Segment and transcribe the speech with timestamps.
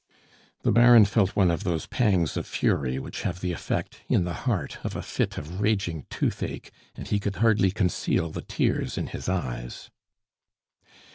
[0.63, 4.33] The Baron felt one of those pangs of fury which have the effect, in the
[4.33, 9.05] heart, of a fit of raging toothache, and he could hardly conceal the tears in
[9.05, 9.91] his eyes.